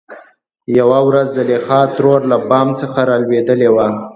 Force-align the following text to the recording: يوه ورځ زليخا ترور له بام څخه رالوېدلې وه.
يوه 0.77 0.99
ورځ 1.07 1.27
زليخا 1.37 1.81
ترور 1.95 2.21
له 2.31 2.37
بام 2.49 2.67
څخه 2.81 2.99
رالوېدلې 3.09 3.69
وه. 3.75 3.87